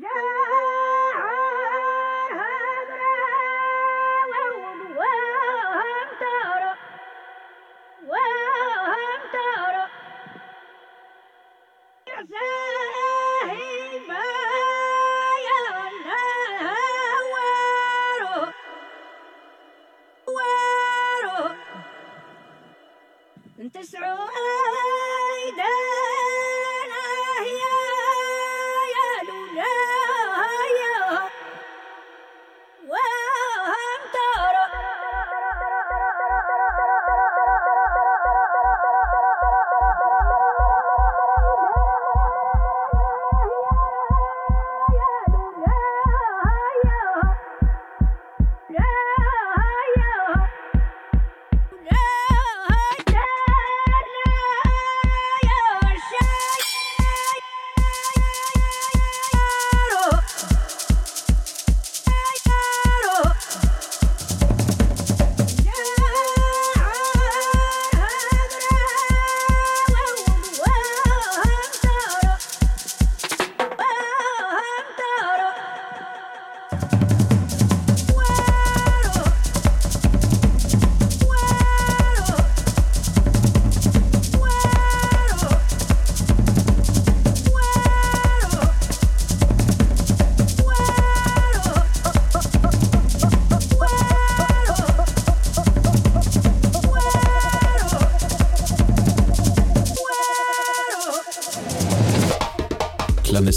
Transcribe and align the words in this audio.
Yes. 0.00 0.39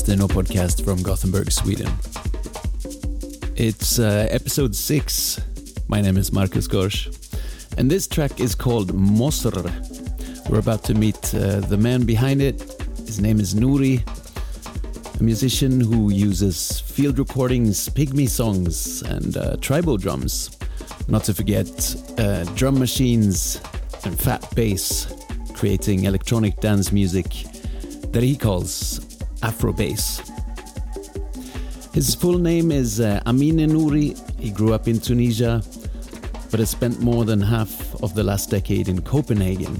Clandestino 0.03 0.27
podcast 0.27 0.83
from 0.83 1.01
Gothenburg, 1.01 1.49
Sweden. 1.49 1.89
It's 3.55 3.99
uh, 3.99 4.27
episode 4.29 4.75
6. 4.75 5.39
My 5.87 6.01
name 6.01 6.17
is 6.17 6.33
Marcus 6.33 6.67
Gorsch, 6.67 7.07
and 7.77 7.89
this 7.89 8.05
track 8.05 8.37
is 8.41 8.53
called 8.53 8.93
Mosr. 8.93 9.63
We're 10.49 10.59
about 10.59 10.83
to 10.85 10.93
meet 10.93 11.33
uh, 11.33 11.61
the 11.61 11.77
man 11.77 12.05
behind 12.05 12.41
it. 12.41 12.61
His 13.05 13.21
name 13.21 13.39
is 13.39 13.55
Nouri, 13.55 14.03
a 15.19 15.23
musician 15.23 15.79
who 15.79 16.11
uses 16.11 16.81
field 16.81 17.17
recordings, 17.17 17.87
pygmy 17.87 18.27
songs, 18.27 19.03
and 19.03 19.37
uh, 19.37 19.55
tribal 19.61 19.95
drums. 19.95 20.57
Not 21.07 21.23
to 21.25 21.33
forget 21.33 21.95
uh, 22.17 22.43
drum 22.55 22.77
machines 22.77 23.61
and 24.03 24.19
fat 24.19 24.53
bass, 24.53 25.07
creating 25.53 26.03
electronic 26.03 26.59
dance 26.59 26.91
music 26.91 27.27
that 28.11 28.21
he 28.21 28.35
calls 28.35 29.12
Afro 29.43 29.73
bass. 29.73 30.21
His 31.93 32.15
full 32.15 32.39
name 32.39 32.71
is 32.71 33.01
uh, 33.01 33.21
Amine 33.25 33.67
Nouri. 33.67 34.17
He 34.39 34.49
grew 34.49 34.73
up 34.73 34.87
in 34.87 34.99
Tunisia, 34.99 35.61
but 36.49 36.59
has 36.61 36.69
spent 36.69 37.01
more 37.01 37.25
than 37.25 37.41
half 37.41 38.01
of 38.01 38.15
the 38.15 38.23
last 38.23 38.49
decade 38.49 38.87
in 38.87 39.01
Copenhagen. 39.01 39.75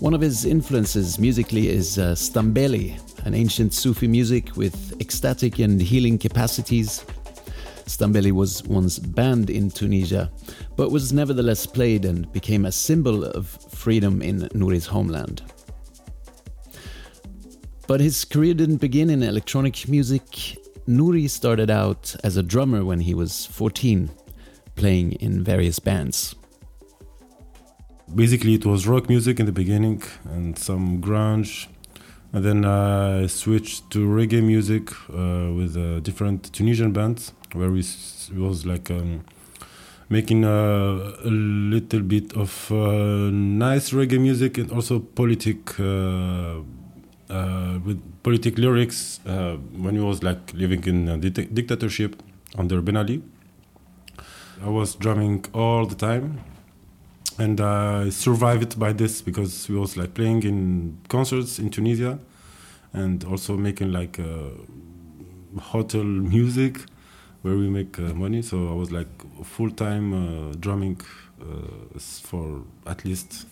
One 0.00 0.12
of 0.12 0.20
his 0.20 0.44
influences 0.44 1.20
musically 1.20 1.68
is 1.68 1.98
uh, 1.98 2.14
Stambeli, 2.14 2.98
an 3.24 3.34
ancient 3.34 3.72
Sufi 3.72 4.08
music 4.08 4.56
with 4.56 5.00
ecstatic 5.00 5.60
and 5.60 5.80
healing 5.80 6.18
capacities. 6.18 7.04
Stambeli 7.86 8.32
was 8.32 8.64
once 8.64 8.98
banned 8.98 9.50
in 9.50 9.70
Tunisia, 9.70 10.30
but 10.76 10.90
was 10.90 11.12
nevertheless 11.12 11.64
played 11.64 12.04
and 12.04 12.30
became 12.32 12.64
a 12.64 12.72
symbol 12.72 13.24
of 13.24 13.46
freedom 13.70 14.20
in 14.20 14.48
Nouri's 14.52 14.86
homeland. 14.86 15.42
But 17.88 18.00
his 18.00 18.26
career 18.26 18.52
didn't 18.52 18.82
begin 18.82 19.08
in 19.08 19.22
electronic 19.22 19.88
music. 19.88 20.58
Nouri 20.86 21.28
started 21.28 21.70
out 21.70 22.14
as 22.22 22.36
a 22.36 22.42
drummer 22.42 22.84
when 22.84 23.00
he 23.00 23.14
was 23.14 23.46
14, 23.46 24.10
playing 24.76 25.12
in 25.12 25.42
various 25.42 25.78
bands. 25.78 26.34
Basically, 28.14 28.52
it 28.52 28.66
was 28.66 28.86
rock 28.86 29.08
music 29.08 29.40
in 29.40 29.46
the 29.46 29.52
beginning 29.52 30.02
and 30.26 30.58
some 30.58 31.00
grunge. 31.00 31.66
And 32.34 32.44
then 32.44 32.66
I 32.66 33.26
switched 33.26 33.90
to 33.92 34.06
reggae 34.06 34.42
music 34.42 34.90
uh, 35.08 35.54
with 35.54 35.74
uh, 35.74 36.00
different 36.00 36.52
Tunisian 36.52 36.92
bands, 36.92 37.32
where 37.54 37.70
we 37.70 37.82
was 38.36 38.66
like 38.66 38.90
um, 38.90 39.24
making 40.10 40.44
uh, 40.44 41.14
a 41.24 41.30
little 41.30 42.00
bit 42.00 42.36
of 42.36 42.70
uh, 42.70 43.30
nice 43.30 43.92
reggae 43.92 44.20
music 44.20 44.58
and 44.58 44.70
also 44.72 44.98
politic 44.98 45.80
uh, 47.30 47.78
with 47.84 48.00
politic 48.22 48.58
lyrics 48.58 49.20
uh, 49.26 49.56
when 49.82 49.94
he 49.94 50.00
was 50.00 50.22
like 50.22 50.52
living 50.54 50.84
in 50.84 51.08
a 51.08 51.16
di- 51.16 51.46
dictatorship 51.46 52.22
under 52.56 52.80
Ben 52.80 52.96
Ali. 52.96 53.22
I 54.64 54.68
was 54.68 54.94
drumming 54.96 55.44
all 55.52 55.86
the 55.86 55.94
time, 55.94 56.40
and 57.38 57.60
I 57.60 58.10
survived 58.10 58.78
by 58.78 58.92
this 58.92 59.22
because 59.22 59.66
he 59.66 59.72
was 59.72 59.96
like 59.96 60.14
playing 60.14 60.42
in 60.42 60.98
concerts 61.08 61.58
in 61.58 61.70
Tunisia, 61.70 62.18
and 62.92 63.24
also 63.24 63.56
making 63.56 63.92
like 63.92 64.18
uh, 64.18 64.50
hotel 65.60 66.02
music 66.04 66.80
where 67.42 67.56
we 67.56 67.68
make 67.68 67.98
uh, 67.98 68.14
money. 68.14 68.42
So 68.42 68.68
I 68.68 68.74
was 68.74 68.90
like 68.90 69.08
full 69.44 69.70
time 69.70 70.12
uh, 70.12 70.54
drumming 70.58 71.00
uh, 71.40 71.98
for 72.22 72.62
at 72.86 73.04
least 73.04 73.46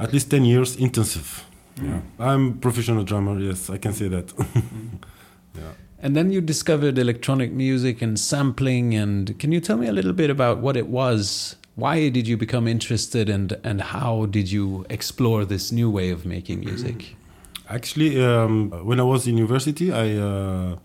at 0.00 0.12
least 0.12 0.30
ten 0.30 0.44
years 0.44 0.76
intensive. 0.76 1.44
Yeah, 1.82 2.00
I'm 2.18 2.58
professional 2.58 3.04
drummer. 3.04 3.38
Yes, 3.38 3.70
I 3.70 3.78
can 3.78 3.92
say 3.92 4.08
that. 4.08 4.32
yeah. 5.54 5.72
And 6.00 6.16
then 6.16 6.30
you 6.30 6.40
discovered 6.40 6.98
electronic 6.98 7.52
music 7.52 8.02
and 8.02 8.18
sampling. 8.18 8.94
And 8.94 9.38
can 9.38 9.52
you 9.52 9.60
tell 9.60 9.76
me 9.76 9.86
a 9.86 9.92
little 9.92 10.12
bit 10.12 10.30
about 10.30 10.58
what 10.58 10.76
it 10.76 10.88
was? 10.88 11.56
Why 11.74 12.08
did 12.08 12.26
you 12.26 12.36
become 12.36 12.66
interested, 12.66 13.28
and 13.28 13.56
and 13.62 13.80
how 13.80 14.26
did 14.26 14.50
you 14.50 14.84
explore 14.90 15.44
this 15.44 15.70
new 15.70 15.88
way 15.88 16.10
of 16.10 16.26
making 16.26 16.60
music? 16.60 17.16
Actually, 17.68 18.24
um, 18.24 18.70
when 18.84 18.98
I 18.98 19.04
was 19.04 19.28
in 19.28 19.36
university, 19.36 19.92
I 19.92 20.16
uh, 20.16 20.76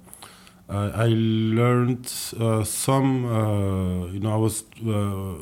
I 0.70 1.08
learned 1.08 2.12
uh, 2.40 2.64
some. 2.64 3.26
Uh, 3.26 4.06
you 4.08 4.20
know, 4.20 4.34
I 4.34 4.38
was 4.38 4.66
uh, 4.86 4.92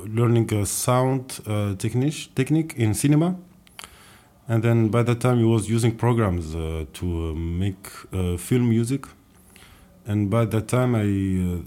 learning 0.07 0.53
a 0.53 0.65
sound 0.65 1.41
uh, 1.45 1.75
technique 1.75 2.33
technique 2.33 2.75
in 2.77 2.93
cinema 2.93 3.35
and 4.51 4.61
then 4.63 4.89
by 4.89 5.01
that 5.03 5.21
time 5.21 5.37
he 5.37 5.45
was 5.45 5.69
using 5.69 5.95
programs 5.95 6.53
uh, 6.53 6.83
to 6.91 7.05
uh, 7.05 7.33
make 7.33 7.87
uh, 8.11 8.35
film 8.35 8.67
music. 8.67 9.05
And 10.05 10.29
by 10.29 10.43
that 10.43 10.67
time 10.67 10.93
I, 10.93 11.05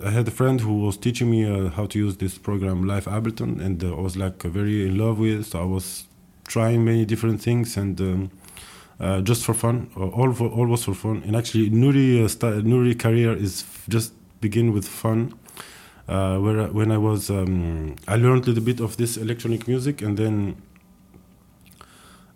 uh, 0.04 0.08
I 0.08 0.10
had 0.10 0.28
a 0.28 0.30
friend 0.30 0.60
who 0.60 0.80
was 0.80 0.98
teaching 0.98 1.30
me 1.30 1.46
uh, 1.46 1.70
how 1.70 1.86
to 1.86 1.98
use 1.98 2.18
this 2.18 2.36
program 2.36 2.86
live 2.86 3.06
ableton. 3.06 3.58
And 3.64 3.82
uh, 3.82 3.96
i 3.96 4.00
was 4.00 4.18
like 4.18 4.42
very 4.42 4.86
in 4.86 4.98
love 4.98 5.18
with 5.18 5.40
it. 5.40 5.44
So 5.44 5.62
i 5.62 5.64
was 5.64 6.04
trying 6.46 6.84
many 6.84 7.06
different 7.06 7.40
things 7.40 7.78
and 7.78 7.98
um, 8.02 8.30
just 9.24 9.46
for 9.46 9.54
fun. 9.54 9.88
All 9.96 10.34
for 10.34 10.48
all 10.50 10.66
was 10.66 10.84
for 10.84 10.94
fun. 10.94 11.22
And 11.24 11.34
actually 11.36 11.70
nouri 11.70 12.08
nouri 12.72 12.98
career 12.98 13.32
is 13.32 13.64
just 13.88 14.12
begin 14.42 14.74
with 14.74 14.86
fun. 14.86 15.32
Where 16.04 16.66
when 16.78 16.92
i 16.92 16.98
was 16.98 17.30
um, 17.30 17.96
i 18.06 18.16
learned 18.16 18.44
a 18.44 18.48
little 18.48 18.66
bit 18.70 18.80
of 18.80 18.98
this 18.98 19.16
electronic 19.16 19.66
music 19.66 20.02
and 20.02 20.18
then 20.18 20.56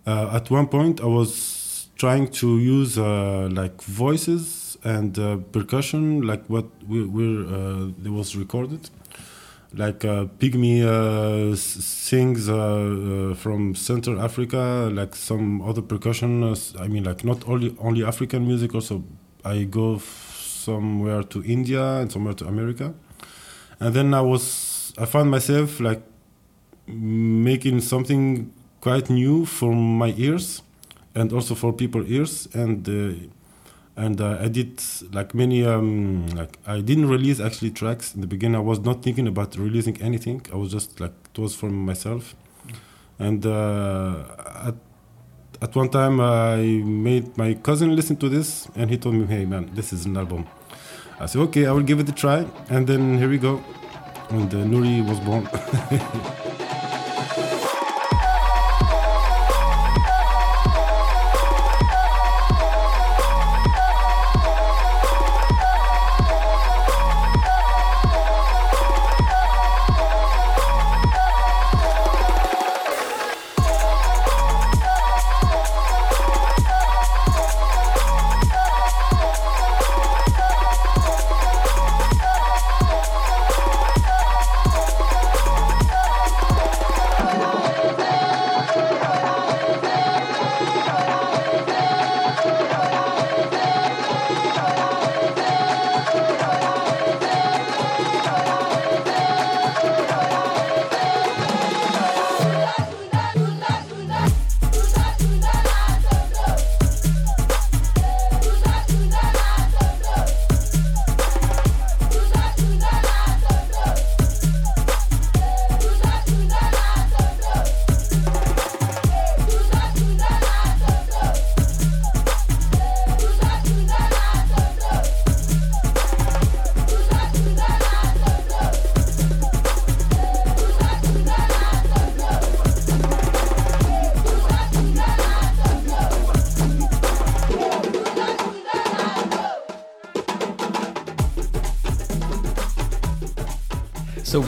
uh, 0.09 0.35
at 0.37 0.49
one 0.49 0.67
point 0.67 1.01
I 1.01 1.05
was 1.05 1.87
trying 1.95 2.27
to 2.41 2.57
use 2.57 2.97
uh, 2.97 3.47
like 3.51 3.81
voices 3.81 4.77
and 4.83 5.19
uh, 5.19 5.37
percussion, 5.51 6.21
like 6.21 6.43
what 6.47 6.65
we, 6.87 7.03
we 7.05 7.25
uh, 7.45 8.11
was 8.11 8.35
recorded, 8.35 8.89
like 9.73 10.03
uh, 10.05 10.25
pygmy 10.39 10.81
uh, 10.81 11.55
sings 11.55 12.47
from 13.39 13.75
Central 13.75 14.19
Africa, 14.19 14.89
like 14.91 15.15
some 15.15 15.61
other 15.61 15.81
percussion. 15.81 16.55
I 16.79 16.87
mean, 16.87 17.03
like 17.03 17.23
not 17.23 17.47
only 17.47 17.75
only 17.79 18.03
African 18.03 18.47
music, 18.47 18.73
also 18.73 19.03
I 19.45 19.65
go 19.65 19.99
somewhere 19.99 21.23
to 21.23 21.43
India 21.43 21.83
and 21.99 22.11
somewhere 22.11 22.33
to 22.35 22.47
America, 22.47 22.93
and 23.79 23.93
then 23.93 24.13
I 24.13 24.21
was 24.21 24.93
I 24.97 25.05
found 25.05 25.29
myself 25.29 25.79
like 25.79 26.01
making 26.87 27.81
something 27.81 28.51
quite 28.81 29.09
new 29.09 29.45
for 29.45 29.73
my 29.73 30.13
ears 30.17 30.61
and 31.15 31.33
also 31.33 31.55
for 31.55 31.73
people 31.73 32.03
ears 32.07 32.47
and 32.53 32.87
uh, 32.87 33.27
and 33.95 34.21
uh, 34.21 34.37
I 34.39 34.47
did 34.47 34.81
like 35.11 35.33
many 35.35 35.65
um, 35.65 36.27
like 36.27 36.57
I 36.65 36.79
didn't 36.79 37.09
release 37.09 37.41
actually 37.41 37.71
tracks 37.71 38.15
in 38.15 38.21
the 38.21 38.27
beginning. 38.27 38.55
I 38.55 38.63
was 38.63 38.79
not 38.79 39.03
thinking 39.03 39.27
about 39.27 39.57
releasing 39.57 40.01
anything. 40.01 40.41
I 40.53 40.55
was 40.55 40.71
just 40.71 41.01
like 41.01 41.11
it 41.33 41.39
was 41.39 41.53
for 41.53 41.69
myself, 41.69 42.33
and 43.19 43.45
uh, 43.45 44.23
at 44.69 44.75
at 45.61 45.75
one 45.75 45.89
time 45.89 46.21
I 46.21 46.81
made 46.85 47.37
my 47.37 47.55
cousin 47.55 47.93
listen 47.93 48.15
to 48.17 48.29
this, 48.29 48.69
and 48.75 48.89
he 48.89 48.97
told 48.97 49.15
me, 49.15 49.25
"Hey 49.25 49.43
man, 49.45 49.69
this 49.73 49.91
is 49.91 50.05
an 50.05 50.15
album." 50.15 50.47
I 51.19 51.25
said, 51.25 51.41
"Okay, 51.47 51.65
I 51.65 51.71
will 51.73 51.87
give 51.91 51.99
it 51.99 52.07
a 52.07 52.13
try," 52.13 52.45
and 52.69 52.87
then 52.87 53.17
here 53.17 53.29
we 53.29 53.37
go, 53.37 53.61
and 54.29 54.53
uh, 54.53 54.63
Nuri 54.63 55.05
was 55.05 55.19
born. 55.19 55.43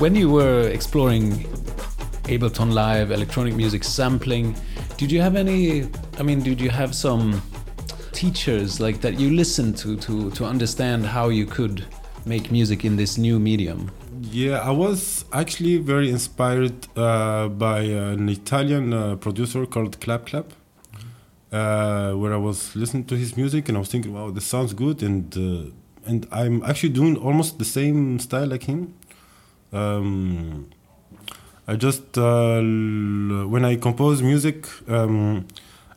when 0.02 0.16
you 0.16 0.32
were 0.32 0.68
exploring 0.70 1.32
Ableton 2.24 2.74
Live, 2.74 3.12
electronic 3.12 3.54
music 3.54 3.84
sampling, 3.84 4.56
did 4.98 5.12
you 5.12 5.22
have 5.22 5.36
any? 5.36 5.90
I 6.18 6.24
mean, 6.24 6.42
did 6.42 6.60
you 6.60 6.72
have 6.72 6.96
some 6.96 7.40
teachers 8.12 8.80
like 8.80 9.00
that 9.02 9.20
you 9.20 9.30
listened 9.30 9.78
to 9.78 9.96
to 9.98 10.32
to 10.32 10.44
understand 10.44 11.06
how 11.06 11.30
you 11.30 11.46
could 11.46 11.86
make 12.26 12.52
music 12.52 12.84
in 12.84 12.96
this 12.96 13.20
new 13.20 13.38
medium? 13.38 13.92
Yeah, 14.22 14.58
I 14.62 14.72
was 14.72 15.26
actually 15.34 15.78
very 15.78 16.10
inspired 16.10 16.88
uh, 16.98 17.50
by 17.50 17.82
an 17.82 18.28
Italian 18.28 18.94
uh, 18.94 19.18
producer 19.18 19.68
called 19.68 20.02
Clap 20.02 20.26
Clap, 20.26 20.52
uh, 21.52 22.14
where 22.14 22.34
I 22.34 22.38
was 22.38 22.76
listening 22.76 23.06
to 23.06 23.16
his 23.16 23.38
music 23.38 23.70
and 23.70 23.78
I 23.78 23.80
was 23.80 23.90
thinking, 23.90 24.16
wow, 24.16 24.32
this 24.32 24.46
sounds 24.46 24.74
good, 24.74 25.04
and 25.04 25.38
uh, 25.38 26.10
and 26.10 26.28
I'm 26.32 26.64
actually 26.64 26.94
doing 26.94 27.18
almost 27.18 27.60
the 27.60 27.66
same 27.66 28.18
style 28.18 28.48
like 28.48 28.64
him. 28.64 28.96
Um, 29.74 30.70
I 31.68 31.76
just 31.76 32.18
uh, 32.18 32.60
when 32.62 33.64
I 33.64 33.76
compose 33.76 34.22
music, 34.22 34.68
um, 34.90 35.48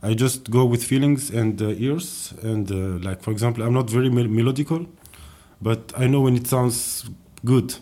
I 0.02 0.14
just 0.14 0.50
go 0.50 0.64
with 0.64 0.84
feelings 0.84 1.30
and 1.30 1.60
uh, 1.60 1.68
ears, 1.68 2.34
and 2.42 2.70
uh, 2.70 2.74
like 3.08 3.22
for 3.22 3.30
example, 3.30 3.64
I'm 3.64 3.72
not 3.72 3.90
very 3.90 4.10
mel- 4.10 4.24
melodical, 4.26 4.86
but 5.60 5.92
I 5.96 6.06
know 6.06 6.20
when 6.20 6.36
it 6.36 6.46
sounds 6.46 7.08
good. 7.44 7.74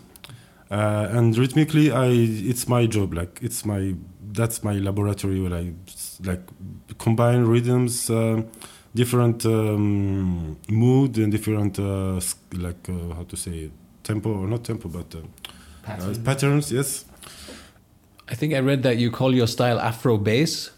Uh, 0.71 1.07
and 1.11 1.37
rhythmically 1.37 1.91
i 1.91 2.07
it's 2.07 2.67
my 2.67 2.87
job 2.87 3.13
like 3.13 3.37
it's 3.43 3.63
my 3.63 3.93
that's 4.31 4.63
my 4.63 4.73
laboratory 4.73 5.39
where 5.39 5.53
I 5.53 5.71
like 6.23 6.41
combine 6.97 7.43
rhythms 7.43 8.09
uh, 8.09 8.41
different 8.95 9.45
um, 9.45 10.57
mood 10.69 11.17
and 11.19 11.31
different 11.31 11.77
uh, 11.77 12.19
like 12.53 12.87
how 12.87 13.23
to 13.27 13.35
say 13.35 13.69
tempo 14.03 14.31
or 14.31 14.47
not 14.47 14.63
tempo 14.63 14.89
but 14.89 15.13
uh, 15.87 16.13
patterns 16.23 16.71
yes 16.71 17.05
I 18.31 18.35
think 18.35 18.53
I 18.53 18.59
read 18.59 18.83
that 18.83 18.97
you 18.97 19.11
call 19.11 19.35
your 19.35 19.47
style 19.47 19.79
Afro 19.79 20.17
bass. 20.17 20.71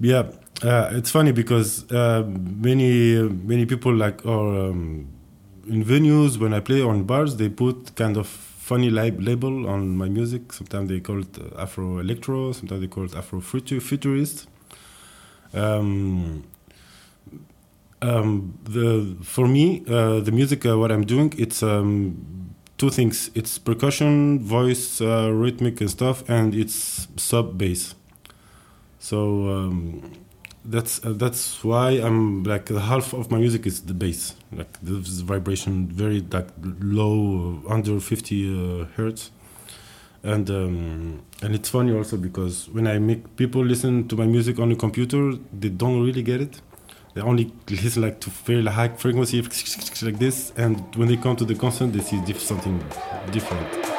yeah 0.00 0.22
uh, 0.62 0.90
it's 0.92 1.10
funny 1.10 1.32
because 1.32 1.84
uh, 1.92 2.24
many 2.68 3.22
many 3.52 3.66
people 3.66 3.94
like 3.94 4.24
or 4.26 4.70
um, 4.70 5.06
in 5.68 5.84
venues 5.84 6.38
when 6.38 6.52
i 6.54 6.60
play 6.60 6.80
on 6.82 7.04
bars 7.04 7.36
they 7.36 7.48
put 7.48 7.94
kind 7.94 8.16
of 8.16 8.26
funny 8.26 8.90
lab- 8.90 9.20
label 9.20 9.68
on 9.68 9.96
my 9.96 10.08
music 10.08 10.52
sometimes 10.52 10.88
they 10.88 11.00
call 11.00 11.20
it 11.20 11.38
uh, 11.38 11.62
afro 11.62 11.98
electro 11.98 12.52
sometimes 12.52 12.80
they 12.80 12.88
call 12.88 13.04
it 13.04 13.14
Afro 13.14 13.40
futurist. 13.40 14.46
um, 15.54 16.42
um, 18.02 18.58
the 18.64 19.16
for 19.22 19.46
me 19.48 19.82
uh, 19.88 20.20
the 20.20 20.32
music 20.32 20.64
uh, 20.66 20.76
what 20.78 20.90
i'm 20.92 21.04
doing 21.04 21.32
it's 21.38 21.62
um, 21.62 22.16
two 22.78 22.90
things. 22.90 23.30
It's 23.34 23.58
percussion 23.58 24.40
voice 24.40 25.00
uh, 25.00 25.30
rhythmic 25.32 25.80
and 25.80 25.90
stuff 25.90 26.28
and 26.28 26.54
it's 26.54 27.08
sub 27.16 27.58
bass. 27.58 27.94
So 29.00 29.48
um, 29.48 30.12
that's 30.64 31.04
uh, 31.04 31.12
that's 31.12 31.64
why 31.64 31.90
I'm 31.92 32.44
like 32.44 32.68
half 32.68 33.12
of 33.12 33.30
my 33.30 33.38
music 33.38 33.66
is 33.66 33.80
the 33.82 33.94
bass, 33.94 34.34
like 34.52 34.80
this 34.82 35.20
vibration, 35.20 35.88
very 35.88 36.20
like 36.30 36.48
low, 36.80 37.62
uh, 37.66 37.72
under 37.72 38.00
50 38.00 38.82
uh, 38.82 38.84
hertz, 38.96 39.30
and 40.22 40.50
um, 40.50 41.22
and 41.42 41.54
it's 41.54 41.68
funny 41.70 41.96
also 41.96 42.16
because 42.16 42.68
when 42.68 42.86
I 42.86 42.98
make 42.98 43.36
people 43.36 43.64
listen 43.64 44.08
to 44.08 44.16
my 44.16 44.26
music 44.26 44.58
on 44.58 44.68
the 44.68 44.76
computer, 44.76 45.32
they 45.58 45.68
don't 45.68 46.04
really 46.04 46.22
get 46.22 46.40
it. 46.40 46.60
They 47.18 47.24
only 47.24 47.52
listen 47.68 48.02
like 48.02 48.20
to 48.20 48.30
very 48.30 48.64
high 48.64 48.90
frequency 48.90 49.42
like 50.02 50.20
this, 50.20 50.52
and 50.56 50.94
when 50.94 51.08
they 51.08 51.16
come 51.16 51.34
to 51.34 51.44
the 51.44 51.56
concert, 51.56 51.88
they 51.88 51.98
see 51.98 52.22
something 52.34 52.78
different. 53.32 53.97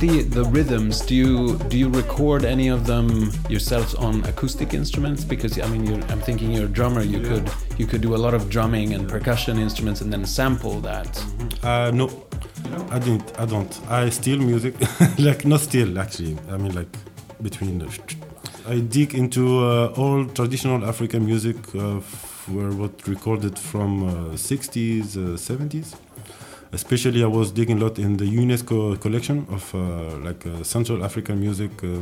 The 0.00 0.22
the 0.22 0.44
rhythms, 0.44 1.00
do 1.00 1.14
you 1.14 1.56
do 1.70 1.76
you 1.78 1.88
record 1.88 2.44
any 2.44 2.68
of 2.68 2.86
them 2.86 3.30
yourselves 3.48 3.94
on 3.94 4.24
acoustic 4.24 4.74
instruments? 4.74 5.24
Because 5.24 5.58
I 5.58 5.66
mean, 5.68 6.02
I'm 6.10 6.20
thinking 6.20 6.50
you're 6.52 6.66
a 6.66 6.74
drummer. 6.78 7.02
You 7.02 7.18
Yeah. 7.20 7.28
could 7.30 7.46
you 7.80 7.86
could 7.86 8.00
do 8.02 8.14
a 8.14 8.20
lot 8.26 8.34
of 8.34 8.42
drumming 8.48 8.94
and 8.94 9.08
percussion 9.08 9.58
instruments 9.58 10.00
and 10.00 10.12
then 10.12 10.24
sample 10.24 10.80
that. 10.80 11.10
Uh, 11.62 11.90
no, 12.00 12.06
I 12.90 12.98
didn't. 12.98 13.26
I 13.38 13.44
don't. 13.46 13.72
I 13.88 14.10
steal 14.10 14.38
music, 14.38 14.74
like 15.18 15.44
not 15.44 15.60
steal 15.60 15.98
actually. 15.98 16.36
I 16.50 16.56
mean 16.56 16.74
like 16.74 16.92
between. 17.42 17.78
The 17.78 17.88
I 18.74 18.80
dig 18.80 19.14
into 19.14 19.42
uh, 19.64 19.92
old 19.96 20.34
traditional 20.34 20.84
African 20.84 21.24
music, 21.24 21.56
uh, 21.74 22.00
what 22.80 22.92
recorded 23.08 23.58
from 23.58 23.90
uh, 24.08 24.12
60s, 24.36 25.16
uh, 25.16 25.36
70s. 25.38 25.94
Especially, 26.72 27.22
I 27.22 27.26
was 27.26 27.50
digging 27.52 27.80
a 27.80 27.84
lot 27.84 27.98
in 27.98 28.16
the 28.16 28.24
UNESCO 28.24 29.00
collection 29.00 29.46
of 29.50 29.74
uh, 29.74 30.18
like 30.18 30.46
uh, 30.46 30.62
Central 30.62 31.04
African 31.04 31.40
music, 31.40 31.70
uh, 31.82 32.00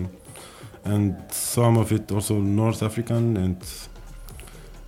and 0.84 1.14
some 1.30 1.76
of 1.76 1.92
it 1.92 2.10
also 2.12 2.34
North 2.34 2.82
African 2.82 3.36
and. 3.36 3.56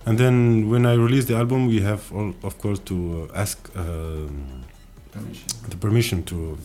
And 0.05 0.17
then 0.17 0.69
when 0.69 0.85
I 0.85 0.93
released 0.93 1.27
the 1.27 1.35
album, 1.35 1.67
we 1.67 1.81
have, 1.81 2.11
all, 2.13 2.33
of 2.41 2.57
course, 2.57 2.79
to 2.85 3.29
uh, 3.29 3.37
ask 3.37 3.69
um, 3.75 4.63
the 5.67 5.77
permission 5.77 6.23
to. 6.23 6.57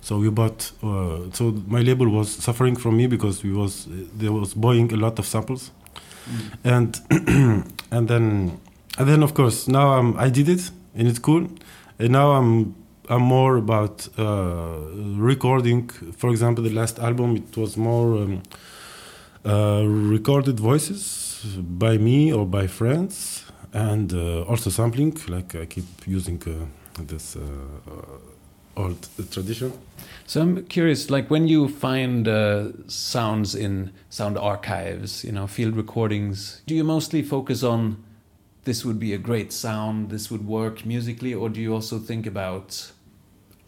So 0.00 0.18
we 0.18 0.30
bought. 0.30 0.72
Uh, 0.82 1.30
so 1.32 1.52
my 1.66 1.80
label 1.80 2.08
was 2.08 2.30
suffering 2.30 2.76
from 2.76 2.96
me 2.96 3.06
because 3.06 3.44
we 3.44 3.52
was 3.52 3.86
there 4.14 4.32
was 4.32 4.54
buying 4.54 4.92
a 4.92 4.96
lot 4.96 5.18
of 5.18 5.26
samples, 5.26 5.70
and 6.64 6.98
and 7.90 8.08
then 8.08 8.58
and 8.98 9.08
then 9.08 9.22
of 9.22 9.34
course 9.34 9.68
now 9.68 10.14
I 10.16 10.30
did 10.30 10.48
it 10.48 10.70
and 10.94 11.06
it's 11.06 11.18
cool, 11.18 11.46
and 11.98 12.12
now 12.12 12.32
I'm 12.32 12.74
I'm 13.10 13.22
more 13.22 13.56
about 13.56 14.08
uh, 14.18 14.80
recording. 15.16 15.88
For 16.16 16.30
example, 16.30 16.62
the 16.62 16.74
last 16.74 16.98
album 16.98 17.36
it 17.36 17.56
was 17.56 17.76
more 17.76 18.18
um, 18.18 18.42
uh, 19.44 19.82
recorded 19.86 20.60
voices 20.60 21.42
by 21.56 21.96
me 21.96 22.32
or 22.32 22.44
by 22.46 22.66
friends, 22.66 23.44
and 23.72 24.12
uh, 24.12 24.42
also 24.42 24.70
sampling. 24.70 25.16
Like 25.28 25.54
I 25.54 25.66
keep 25.66 25.86
using 26.06 26.42
uh, 26.46 27.02
this 27.02 27.36
uh, 27.36 27.40
uh, 27.90 28.82
old 28.82 29.08
tradition. 29.30 29.72
So 30.26 30.42
I'm 30.42 30.66
curious, 30.66 31.08
like 31.08 31.30
when 31.30 31.48
you 31.48 31.68
find 31.68 32.28
uh, 32.28 32.72
sounds 32.86 33.54
in 33.54 33.92
sound 34.10 34.36
archives, 34.36 35.24
you 35.24 35.32
know, 35.32 35.46
field 35.46 35.76
recordings, 35.76 36.60
do 36.66 36.74
you 36.74 36.84
mostly 36.84 37.22
focus 37.22 37.62
on 37.62 38.04
this 38.68 38.84
would 38.86 39.00
be 39.08 39.12
a 39.14 39.22
great 39.30 39.50
sound, 39.52 40.10
this 40.10 40.30
would 40.30 40.44
work 40.46 40.76
musically, 40.94 41.32
or 41.40 41.46
do 41.54 41.58
you 41.64 41.72
also 41.78 41.96
think 42.10 42.26
about? 42.34 42.92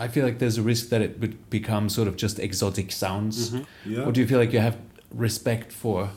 I 0.04 0.06
feel 0.08 0.24
like 0.28 0.38
there's 0.42 0.58
a 0.58 0.66
risk 0.72 0.84
that 0.92 1.00
it 1.06 1.12
would 1.20 1.36
become 1.58 1.84
sort 1.88 2.08
of 2.10 2.14
just 2.24 2.38
exotic 2.38 2.88
sounds. 2.92 3.36
Yeah. 3.84 4.04
Or 4.04 4.12
do 4.12 4.20
you 4.20 4.26
feel 4.30 4.40
like 4.44 4.52
you 4.56 4.62
have 4.68 4.76
respect 5.26 5.72
for 5.72 6.10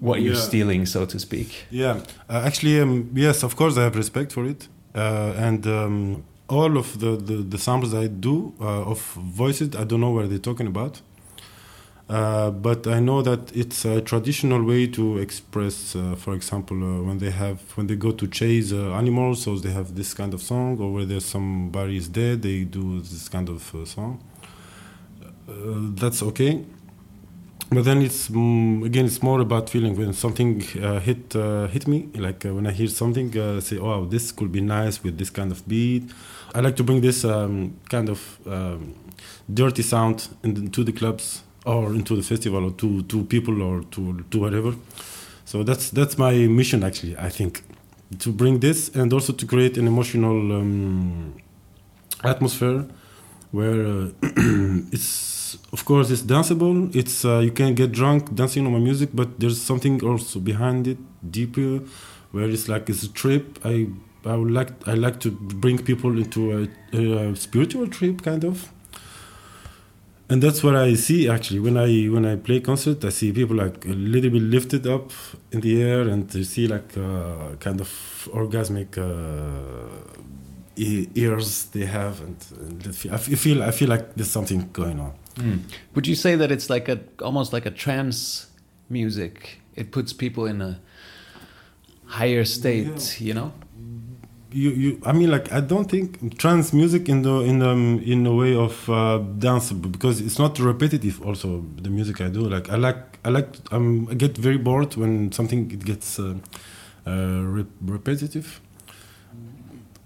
what 0.00 0.16
you're 0.22 0.42
stealing, 0.50 0.82
so 0.86 1.00
to 1.12 1.18
speak? 1.28 1.48
Yeah, 1.70 1.94
uh, 2.28 2.48
actually, 2.48 2.80
um, 2.80 3.10
yes, 3.14 3.42
of 3.42 3.52
course, 3.60 3.74
I 3.80 3.82
have 3.88 3.96
respect 4.04 4.32
for 4.32 4.44
it, 4.52 4.68
uh, 4.94 5.46
and 5.48 5.66
um, 5.66 6.24
all 6.48 6.76
of 6.82 6.98
the, 7.02 7.12
the, 7.28 7.36
the 7.54 7.58
samples 7.58 7.92
I 7.94 8.06
do 8.08 8.54
uh, 8.60 8.92
of 8.92 9.00
voices, 9.42 9.68
I 9.82 9.84
don't 9.84 10.00
know 10.00 10.10
what 10.16 10.28
they're 10.30 10.46
talking 10.50 10.66
about, 10.66 10.94
uh, 12.12 12.50
but 12.50 12.86
I 12.86 13.00
know 13.00 13.22
that 13.22 13.56
it's 13.56 13.86
a 13.86 14.02
traditional 14.02 14.62
way 14.62 14.86
to 14.88 15.16
express. 15.16 15.96
Uh, 15.96 16.14
for 16.14 16.34
example, 16.34 16.76
uh, 16.76 17.02
when 17.02 17.16
they 17.16 17.30
have 17.30 17.58
when 17.74 17.86
they 17.86 17.96
go 17.96 18.12
to 18.12 18.26
chase 18.26 18.70
uh, 18.70 18.92
animals, 18.92 19.44
so 19.44 19.56
they 19.56 19.70
have 19.70 19.94
this 19.94 20.12
kind 20.12 20.34
of 20.34 20.42
song, 20.42 20.78
or 20.78 20.92
where 20.92 21.06
there's 21.06 21.24
somebody 21.24 21.96
is 21.96 22.08
dead, 22.08 22.42
they 22.42 22.64
do 22.64 23.00
this 23.00 23.30
kind 23.30 23.48
of 23.48 23.74
uh, 23.74 23.86
song. 23.86 24.22
That's 25.48 26.22
okay 26.22 26.64
but 27.70 27.84
then 27.84 28.02
it's 28.02 28.28
mm, 28.28 28.84
again 28.84 29.06
it's 29.06 29.22
more 29.22 29.40
about 29.40 29.70
feeling 29.70 29.96
when 29.96 30.12
something 30.12 30.60
hit 30.60 31.32
hit 31.72 31.86
me 31.88 32.08
like 32.14 32.42
when 32.44 32.66
i 32.66 32.70
hear 32.70 32.88
something 32.88 33.32
say 33.60 33.78
oh 33.78 34.04
this 34.04 34.30
could 34.30 34.52
be 34.52 34.60
nice 34.60 35.02
with 35.02 35.18
this 35.18 35.30
kind 35.30 35.50
of 35.50 35.66
beat 35.66 36.10
i 36.54 36.60
like 36.60 36.76
to 36.76 36.84
bring 36.84 37.00
this 37.00 37.24
um, 37.24 37.74
kind 37.88 38.08
of 38.08 38.38
um, 38.46 38.94
dirty 39.52 39.82
sound 39.82 40.28
into 40.42 40.84
the 40.84 40.92
clubs 40.92 41.42
or 41.64 41.94
into 41.94 42.16
the 42.16 42.22
festival 42.22 42.64
or 42.64 42.72
to 42.72 43.02
to 43.02 43.24
people 43.24 43.62
or 43.62 43.82
to 43.90 44.24
to 44.30 44.38
whatever. 44.38 44.74
So 45.44 45.62
that's 45.62 45.90
that's 45.90 46.16
my 46.16 46.32
mission 46.46 46.82
actually 46.82 47.16
i 47.18 47.28
think 47.28 47.62
to 48.18 48.32
bring 48.32 48.60
this 48.60 48.88
and 48.94 49.12
also 49.12 49.32
to 49.32 49.46
create 49.46 49.76
an 49.76 49.86
emotional 49.86 50.52
um, 50.52 51.34
atmosphere 52.24 52.86
where 53.50 53.86
uh, 53.86 54.08
it's 54.92 55.58
of 55.72 55.84
course 55.84 56.10
it's 56.10 56.22
danceable. 56.22 56.94
It's 56.94 57.24
uh, 57.24 57.38
you 57.38 57.50
can 57.50 57.74
get 57.74 57.92
drunk 57.92 58.34
dancing 58.34 58.66
on 58.66 58.72
my 58.72 58.78
music 58.78 59.10
but 59.12 59.38
there's 59.38 59.60
something 59.60 60.02
also 60.02 60.40
behind 60.40 60.86
it 60.86 60.98
deeper 61.30 61.80
where 62.32 62.48
it's 62.48 62.68
like 62.68 62.88
it's 62.88 63.02
a 63.02 63.12
trip. 63.12 63.58
I 63.64 63.88
i 64.24 64.36
would 64.36 64.52
like 64.52 64.70
i 64.86 64.94
like 64.94 65.18
to 65.18 65.32
bring 65.32 65.76
people 65.82 66.16
into 66.16 66.68
a, 66.92 66.96
a 66.96 67.34
spiritual 67.34 67.88
trip 67.88 68.22
kind 68.22 68.44
of 68.44 68.72
and 70.32 70.42
that's 70.42 70.60
what 70.66 70.74
i 70.74 70.94
see 70.94 71.20
actually 71.28 71.60
when 71.66 71.76
i 71.76 71.90
when 72.14 72.24
i 72.24 72.34
play 72.46 72.58
concert 72.70 72.98
i 73.04 73.10
see 73.18 73.28
people 73.32 73.56
like 73.64 73.84
a 73.84 73.96
little 74.14 74.30
bit 74.36 74.42
lifted 74.56 74.86
up 74.86 75.10
in 75.54 75.60
the 75.60 75.72
air 75.82 76.02
and 76.12 76.22
you 76.34 76.44
see 76.44 76.66
like 76.74 76.90
uh, 76.96 77.54
kind 77.66 77.80
of 77.80 77.88
orgasmic 78.32 78.90
uh, 78.96 79.88
ears 81.24 81.66
they 81.74 81.84
have 81.98 82.14
and, 82.26 82.36
and 82.60 82.86
I 82.86 82.92
feel- 82.92 83.14
I 83.14 83.18
feel 83.18 83.62
i 83.62 83.70
feel 83.78 83.88
like 83.94 84.04
there's 84.16 84.30
something 84.38 84.60
going 84.72 84.98
on 85.00 85.12
Would 85.94 86.06
you 86.06 86.14
say 86.24 86.36
that 86.36 86.50
it's 86.54 86.68
like 86.70 86.86
a 86.94 86.98
almost 87.28 87.52
like 87.56 87.64
a 87.64 87.70
trance 87.84 88.46
music? 88.90 89.34
It 89.74 89.90
puts 89.90 90.12
people 90.12 90.44
in 90.52 90.60
a 90.60 90.72
higher 92.04 92.44
state, 92.44 93.18
you 93.18 93.32
know? 93.38 93.50
You, 94.52 94.70
you 94.70 95.00
I 95.04 95.12
mean 95.12 95.30
like 95.30 95.52
I 95.52 95.60
don't 95.60 95.90
think 95.90 96.38
trance 96.38 96.72
music 96.72 97.08
in 97.08 97.22
the 97.22 97.40
in 97.40 97.62
um 97.62 98.00
in 98.04 98.26
a 98.26 98.34
way 98.34 98.54
of 98.54 98.88
uh, 98.88 99.18
dance 99.38 99.72
because 99.72 100.20
it's 100.20 100.38
not 100.38 100.58
repetitive 100.58 101.22
also 101.22 101.64
the 101.80 101.90
music 101.90 102.20
I 102.20 102.28
do. 102.28 102.40
Like 102.48 102.70
I 102.70 102.76
like 102.76 103.18
I 103.24 103.30
like 103.30 103.48
um, 103.70 104.08
I 104.10 104.14
get 104.14 104.36
very 104.36 104.58
bored 104.58 104.96
when 104.96 105.32
something 105.32 105.70
it 105.70 105.84
gets 105.84 106.18
uh, 106.18 106.34
uh, 107.06 107.10
re- 107.10 107.66
repetitive. 107.80 108.60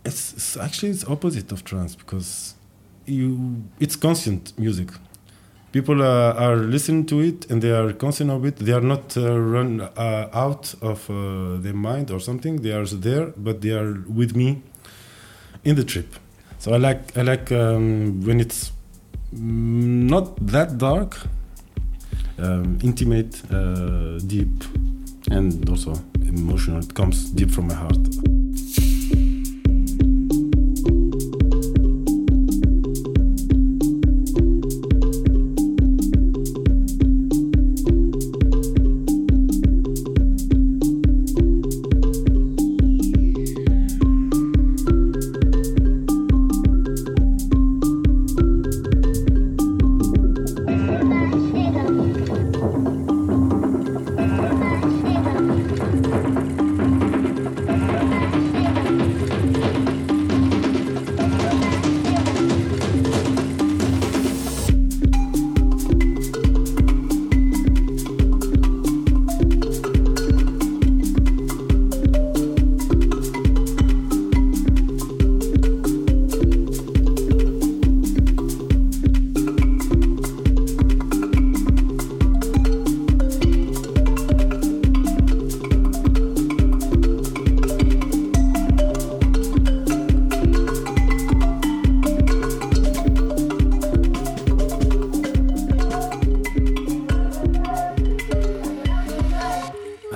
It's, 0.04 0.34
it's 0.34 0.56
actually 0.56 0.90
it's 0.90 1.04
opposite 1.04 1.50
of 1.52 1.64
trance 1.64 1.96
because 1.96 2.54
you 3.06 3.64
it's 3.80 3.96
constant 3.96 4.56
music 4.58 4.88
people 5.76 6.00
uh, 6.02 6.32
are 6.46 6.56
listening 6.56 7.04
to 7.04 7.20
it 7.20 7.50
and 7.50 7.60
they 7.60 7.70
are 7.70 7.92
conscious 7.92 8.30
of 8.30 8.46
it. 8.46 8.56
They 8.56 8.72
are 8.72 8.80
not 8.94 9.14
uh, 9.14 9.38
run 9.38 9.82
uh, 9.82 10.30
out 10.32 10.74
of 10.80 10.98
uh, 11.10 11.58
their 11.64 11.74
mind 11.74 12.10
or 12.10 12.18
something. 12.18 12.62
They 12.62 12.72
are 12.72 12.86
there 12.86 13.26
but 13.36 13.60
they 13.60 13.72
are 13.72 13.92
with 14.20 14.34
me 14.34 14.62
in 15.64 15.76
the 15.76 15.84
trip. 15.84 16.08
So 16.58 16.72
i 16.72 16.78
like 16.78 17.02
i 17.18 17.22
like 17.32 17.52
um, 17.52 18.24
when 18.26 18.40
it's 18.40 18.72
mm, 19.34 20.08
not 20.14 20.24
that 20.54 20.78
dark 20.78 21.10
um, 22.38 22.78
intimate 22.82 23.34
uh, 23.52 24.18
deep 24.34 24.54
and 25.30 25.68
also 25.68 25.92
emotional. 26.22 26.78
It 26.78 26.94
comes 26.94 27.16
deep 27.38 27.50
from 27.50 27.68
my 27.68 27.74
heart 27.74 28.45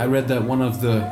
read 0.07 0.29
that 0.29 0.43
one 0.45 0.63
of 0.63 0.81
the 0.81 1.05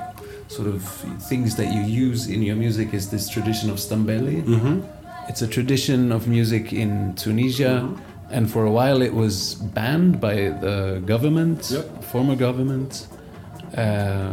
sort 0.49 0.69
of 0.69 0.83
things 1.29 1.57
that 1.57 1.73
you 1.73 1.83
use 1.83 2.29
in 2.29 2.43
your 2.43 2.57
music 2.57 2.95
is 2.95 3.11
this 3.11 3.29
tradition 3.29 3.69
of 3.71 3.77
stambeli. 3.79 4.43
Mm-hmm. 4.43 4.81
It's 5.29 5.43
a 5.43 5.47
tradition 5.47 6.11
of 6.13 6.27
music 6.27 6.73
in 6.73 7.15
Tunisia, 7.17 7.87
and 8.31 8.51
for 8.51 8.65
a 8.65 8.71
while 8.71 9.03
it 9.03 9.13
was 9.13 9.55
banned 9.75 10.21
by 10.21 10.35
the 10.65 11.03
government, 11.05 11.71
Yep. 11.71 12.05
former 12.05 12.35
government. 12.37 13.07
Uh, 13.77 14.31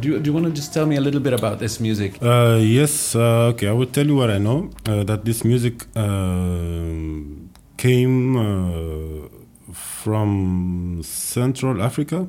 do 0.00 0.08
you, 0.10 0.18
do 0.20 0.28
you 0.28 0.34
want 0.34 0.44
to 0.44 0.52
just 0.52 0.74
tell 0.74 0.84
me 0.84 0.96
a 0.96 1.00
little 1.00 1.20
bit 1.20 1.32
about 1.32 1.58
this 1.58 1.80
music? 1.80 2.18
Uh, 2.22 2.58
yes, 2.60 3.14
uh, 3.16 3.48
okay, 3.54 3.68
I 3.68 3.72
will 3.72 3.86
tell 3.86 4.06
you 4.06 4.14
what 4.16 4.30
I 4.30 4.36
know. 4.38 4.68
Uh, 4.86 5.02
that 5.04 5.24
this 5.24 5.42
music 5.44 5.86
um 5.96 7.48
came 7.78 8.36
uh, 8.36 9.28
from 9.72 11.00
Central 11.02 11.82
Africa. 11.82 12.26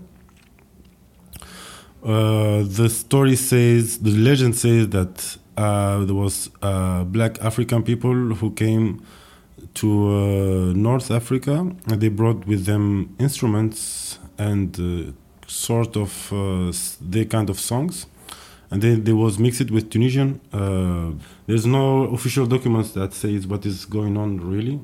Uh, 2.03 2.63
the 2.63 2.89
story 2.89 3.35
says, 3.35 3.97
the 3.99 4.11
legend 4.11 4.55
says 4.55 4.89
that 4.89 5.37
uh, 5.57 6.05
there 6.05 6.15
was 6.15 6.49
uh, 6.61 7.03
black 7.03 7.41
African 7.41 7.81
people 7.81 8.13
who 8.13 8.51
came 8.51 9.03
to 9.73 9.89
uh, 9.89 10.73
North 10.73 11.09
Africa 11.09 11.71
and 11.87 11.99
they 11.99 12.09
brought 12.09 12.45
with 12.45 12.65
them 12.65 13.15
instruments 13.19 14.19
and 14.37 14.79
uh, 14.79 15.11
sort 15.47 15.97
of 15.97 16.31
uh, 16.31 16.71
their 17.01 17.25
kind 17.25 17.49
of 17.49 17.59
songs 17.59 18.05
and 18.69 18.81
then 18.83 19.03
they 19.03 19.13
was 19.13 19.39
mixed 19.39 19.71
with 19.71 19.89
Tunisian. 19.89 20.39
There's 21.47 21.65
no 21.65 22.03
official 22.13 22.45
documents 22.45 22.91
that 22.91 23.13
says 23.13 23.47
what 23.47 23.65
is 23.65 23.85
going 23.85 24.17
on 24.17 24.39
really. 24.41 24.81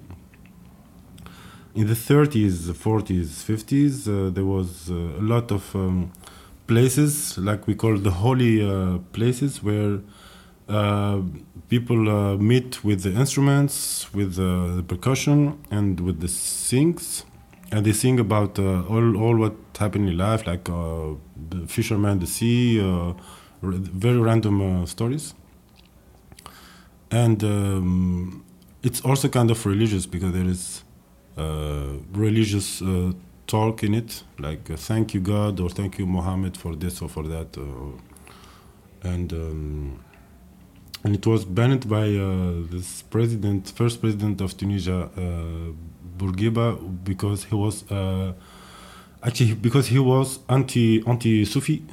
In 1.76 1.88
the 1.88 1.96
30s, 1.96 2.72
40s, 2.72 3.44
50s, 3.44 4.08
uh, 4.08 4.30
there 4.30 4.46
was 4.46 4.90
a 4.90 4.94
lot 4.94 5.52
of 5.52 5.76
um, 5.76 6.12
places, 6.68 7.38
like 7.38 7.68
we 7.68 7.76
call 7.76 7.98
the 7.98 8.12
holy 8.12 8.62
uh, 8.62 9.00
places, 9.12 9.62
where 9.64 10.00
uh, 10.70 11.22
people 11.70 12.10
uh, 12.10 12.38
meet 12.38 12.84
with 12.84 13.04
the 13.04 13.12
instruments, 13.12 14.14
with 14.14 14.36
the 14.36 14.84
percussion, 14.88 15.60
and 15.72 16.00
with 16.00 16.22
the 16.22 16.28
sings, 16.28 17.26
and 17.72 17.86
they 17.86 17.92
sing 17.92 18.20
about 18.20 18.60
uh, 18.60 18.84
all 18.84 19.18
all 19.18 19.36
what 19.36 19.56
happened 19.78 20.08
in 20.08 20.18
life, 20.18 20.48
like 20.48 20.70
uh, 20.70 21.16
the 21.50 21.68
fisherman, 21.68 22.20
the 22.20 22.28
sea, 22.28 22.80
uh, 22.80 23.14
very 23.62 24.20
random 24.20 24.86
stories. 24.86 25.34
And 27.12 27.44
um, 27.44 28.44
it's 28.82 29.02
also 29.02 29.28
kind 29.30 29.52
of 29.52 29.66
religious 29.66 30.06
because 30.06 30.34
there 30.34 30.48
is 30.48 30.84
religious 32.14 32.82
talk 33.48 33.84
in 33.84 33.94
it, 33.94 34.24
like 34.40 34.70
uh, 34.70 34.76
"Thank 34.76 35.14
you 35.14 35.22
God" 35.22 35.60
or 35.60 35.70
"Thank 35.70 36.00
you 36.00 36.06
Muhammad 36.06 36.58
for 36.58 36.76
this 36.76 37.02
or 37.02 37.10
for 37.10 37.24
that," 37.28 37.58
uh, 37.58 39.10
and 39.10 39.32
um, 39.34 40.00
and 41.04 41.16
it 41.16 41.26
was 41.28 41.46
banned 41.46 41.88
by 41.90 42.08
uh, 42.16 42.54
this 42.72 43.02
president, 43.04 43.72
first 43.76 44.00
president 44.00 44.42
of 44.42 44.56
Tunisia, 44.58 45.10
uh, 45.18 45.72
Bourguiba, 46.18 47.04
because 47.04 47.44
he 47.46 47.56
was 47.56 47.84
actually 49.22 49.54
because 49.56 49.88
he 49.88 50.00
was 50.00 50.40
anti 50.50 51.04
anti 51.08 51.46
Sufi 51.46 51.84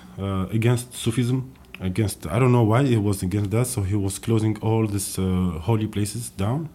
against 0.52 0.94
Sufism 0.94 1.52
against 1.80 2.26
I 2.26 2.38
don't 2.38 2.52
know 2.52 2.62
why 2.62 2.84
he 2.84 2.96
was 2.96 3.22
against 3.22 3.50
that 3.50 3.66
so 3.66 3.82
he 3.82 3.96
was 3.96 4.18
closing 4.18 4.56
all 4.60 4.86
these 4.86 5.18
uh, 5.18 5.58
holy 5.62 5.86
places 5.86 6.30
down 6.30 6.68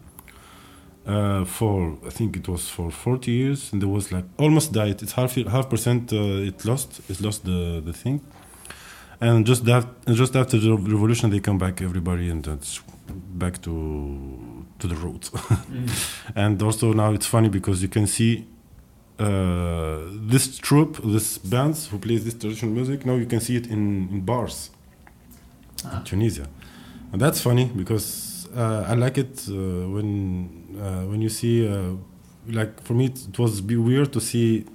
uh, 1.05 1.45
for 1.45 1.97
I 2.05 2.09
think 2.09 2.35
it 2.35 2.47
was 2.47 2.69
for 2.69 2.89
40 2.91 3.31
years 3.31 3.71
and 3.71 3.81
there 3.81 3.89
was 3.89 4.11
like 4.11 4.25
almost 4.37 4.71
died. 4.71 5.01
It's 5.01 5.13
half 5.13 5.35
half 5.35 5.69
percent 5.69 6.11
uh, 6.13 6.47
it 6.49 6.65
lost 6.65 7.01
it 7.09 7.21
lost 7.21 7.45
the 7.45 7.81
the 7.85 7.93
thing. 7.93 8.21
And 9.21 9.45
just 9.45 9.65
that 9.65 9.85
just 10.07 10.35
after 10.35 10.57
the 10.59 10.71
revolution 10.71 11.29
they 11.29 11.39
come 11.39 11.57
back 11.57 11.81
everybody 11.81 12.29
and 12.29 12.43
that's 12.43 12.81
back 13.33 13.61
to 13.61 14.65
to 14.79 14.87
the 14.87 14.95
roots. 14.95 15.31
And 16.35 16.61
also 16.61 16.93
now 16.93 17.13
it's 17.13 17.27
funny 17.27 17.49
because 17.49 17.81
you 17.81 17.87
can 17.87 18.07
see 18.07 18.45
uh, 19.19 19.99
this 20.11 20.57
troupe, 20.57 20.97
this 21.03 21.37
bands 21.37 21.87
who 21.87 21.97
plays 21.97 22.25
this 22.25 22.33
traditional 22.33 22.71
music, 22.71 23.05
now 23.05 23.15
you 23.15 23.25
can 23.25 23.39
see 23.39 23.55
it 23.55 23.67
in, 23.67 24.09
in 24.09 24.21
bars. 24.21 24.71
In 25.93 26.03
Tunisia. 26.03 26.47
And 27.13 27.21
that's 27.21 27.39
funny 27.39 27.65
because 27.65 28.34
uh, 28.55 28.85
I 28.87 28.93
like 28.95 29.17
it 29.17 29.47
uh, 29.49 29.53
when 29.53 30.77
uh, 30.79 31.03
when 31.09 31.21
you 31.21 31.29
see, 31.29 31.67
uh, 31.67 31.91
like 32.47 32.81
for 32.81 32.93
me, 32.93 33.05
it, 33.05 33.39
was 33.39 33.61
weird 33.61 34.13
to 34.13 34.21
see 34.21 34.65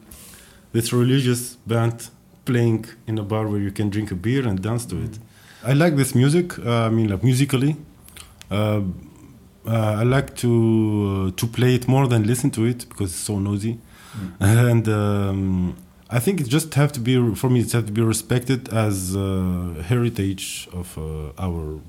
this 0.72 0.92
religious 0.92 1.56
band 1.66 2.10
playing 2.44 2.86
in 3.06 3.18
a 3.18 3.22
bar 3.22 3.48
where 3.48 3.60
you 3.60 3.70
can 3.70 3.90
drink 3.90 4.10
a 4.10 4.14
beer 4.14 4.46
and 4.46 4.62
dance 4.62 4.84
to 4.86 4.96
it. 5.02 5.18
I 5.64 5.74
like 5.74 5.96
this 5.96 6.14
music. 6.14 6.58
Uh, 6.58 6.86
I 6.86 6.90
mean, 6.90 7.08
like 7.08 7.22
musically. 7.22 7.76
Uh, 8.50 8.82
uh, 9.66 9.96
I 9.98 10.04
like 10.04 10.34
to 10.36 11.32
uh, 11.32 11.36
to 11.36 11.46
play 11.46 11.74
it 11.74 11.86
more 11.86 12.08
than 12.08 12.26
listen 12.26 12.50
to 12.52 12.64
it 12.64 12.88
because 12.88 13.10
it's 13.12 13.20
so 13.20 13.38
noisy, 13.38 13.78
and 14.40 14.88
um, 14.88 15.76
I 16.08 16.18
think 16.18 16.40
it 16.40 16.48
just 16.48 16.74
have 16.74 16.92
to 16.92 17.00
be 17.00 17.34
for 17.34 17.50
me. 17.50 17.60
It 17.60 17.72
have 17.72 17.86
to 17.86 17.92
be 17.92 18.00
respected 18.00 18.70
as 18.70 19.14
uh, 19.14 19.84
heritage 19.86 20.66
of 20.72 20.96
uh, 20.96 21.32
our 21.38 21.80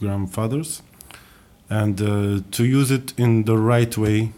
grandfathers, 0.00 0.82
and 1.70 2.00
uh, 2.00 2.40
to 2.52 2.64
use 2.64 2.90
it 2.90 3.12
in 3.18 3.44
the 3.44 3.56
right 3.56 3.96
way, 3.96 4.32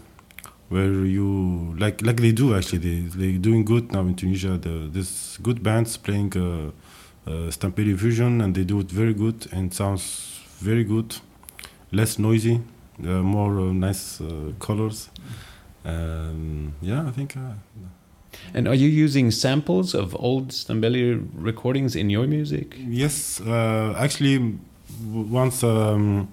where 0.69 1.05
you 1.05 1.75
like 1.79 2.01
like 2.01 2.17
they 2.21 2.31
do 2.31 2.55
actually. 2.55 2.79
They 2.79 2.99
they 3.17 3.37
doing 3.37 3.65
good 3.65 3.91
now 3.91 4.01
in 4.01 4.15
Tunisia. 4.15 4.57
The, 4.57 4.89
there's 4.91 5.37
good 5.41 5.61
bands 5.63 5.97
playing 5.97 6.33
uh, 6.37 6.71
uh, 7.27 7.51
Stambeli 7.51 7.97
Fusion, 7.97 8.41
and 8.41 8.55
they 8.55 8.63
do 8.63 8.79
it 8.79 8.91
very 8.91 9.13
good 9.13 9.47
and 9.51 9.73
sounds 9.73 10.39
very 10.59 10.83
good, 10.83 11.15
less 11.91 12.19
noisy 12.19 12.61
uh, 13.03 13.07
more 13.23 13.59
uh, 13.59 13.73
nice 13.73 14.21
uh, 14.21 14.51
colors. 14.59 15.09
Um, 15.85 16.73
yeah, 16.81 17.07
I 17.07 17.11
think. 17.11 17.35
Uh, 17.35 17.53
And 18.53 18.67
are 18.67 18.75
you 18.75 18.87
using 18.87 19.31
samples 19.31 19.93
of 19.93 20.15
old 20.15 20.51
Stambeli 20.51 21.19
recordings 21.35 21.95
in 21.95 22.09
your 22.09 22.27
music? 22.27 22.75
yes, 22.77 23.41
uh, 23.41 23.93
actually, 23.97 24.55
once 25.31 25.63
um, 25.67 26.27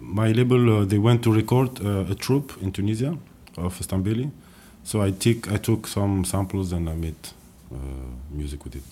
my 0.00 0.32
label 0.32 0.80
uh, 0.80 0.84
they 0.84 0.98
went 0.98 1.22
to 1.22 1.32
record 1.32 1.80
uh, 1.84 2.10
a 2.10 2.14
troupe 2.14 2.52
in 2.62 2.72
Tunisia 2.72 3.16
of 3.56 3.78
Stambeli, 3.80 4.30
so 4.84 5.00
I 5.02 5.10
took 5.10 5.50
I 5.52 5.56
took 5.56 5.86
some 5.86 6.24
samples 6.24 6.72
and 6.72 6.88
I 6.88 6.94
made 6.94 7.22
uh, 7.72 7.76
music 8.30 8.64
with 8.64 8.74
it. 8.76 8.88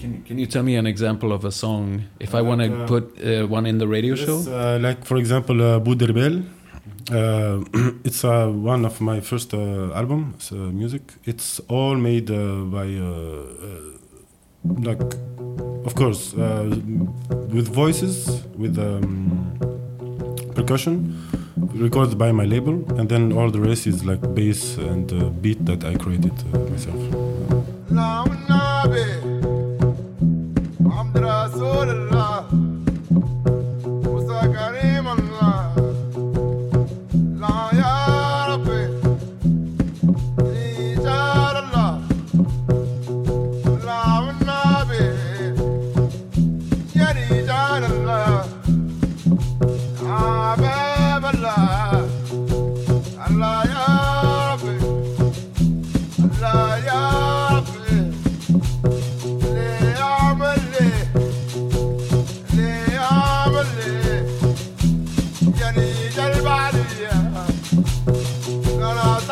Can, 0.00 0.22
can 0.26 0.38
you 0.38 0.46
tell 0.46 0.62
me 0.62 0.76
an 0.76 0.86
example 0.86 1.30
of 1.32 1.44
a 1.44 1.52
song 1.52 2.04
if 2.18 2.34
I 2.34 2.40
want 2.40 2.60
to 2.62 2.84
uh, 2.84 2.86
put 2.86 3.04
uh, 3.20 3.46
one 3.46 3.66
in 3.66 3.76
the 3.78 3.86
radio 3.86 4.14
show? 4.14 4.38
Yes, 4.38 4.48
uh, 4.48 4.78
like 4.80 5.04
for 5.04 5.16
example, 5.18 5.60
uh, 5.60 5.78
Bouderbel. 5.80 6.42
Uh, 7.10 7.62
it's 8.04 8.24
uh, 8.24 8.48
one 8.48 8.86
of 8.86 9.00
my 9.00 9.20
first 9.20 9.52
uh, 9.52 9.92
albums, 9.94 10.52
uh, 10.52 10.56
music. 10.56 11.02
It's 11.24 11.60
all 11.68 11.96
made 11.96 12.30
uh, 12.30 12.64
by, 12.64 12.86
uh, 12.94 13.10
uh, 13.66 13.80
like, 14.88 15.02
of 15.84 15.94
course, 15.94 16.34
uh, 16.34 16.64
with 17.54 17.68
voices, 17.68 18.42
with 18.56 18.78
um, 18.78 19.58
percussion, 20.54 21.16
recorded 21.74 22.16
by 22.18 22.32
my 22.32 22.44
label, 22.44 22.74
and 22.98 23.08
then 23.08 23.32
all 23.32 23.50
the 23.50 23.60
rest 23.60 23.86
is 23.86 24.04
like 24.04 24.20
bass 24.34 24.76
and 24.76 25.12
uh, 25.12 25.28
beat 25.30 25.64
that 25.66 25.84
I 25.84 25.94
created 25.96 26.32
uh, 26.52 26.58
myself. 26.70 27.00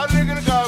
I'm 0.05 0.27
gonna 0.27 0.41
go. 0.43 0.62